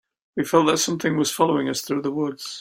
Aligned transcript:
We 0.35 0.45
felt 0.45 0.65
that 0.65 0.79
something 0.79 1.15
was 1.15 1.29
following 1.29 1.69
us 1.69 1.81
through 1.81 2.01
the 2.01 2.09
woods. 2.09 2.49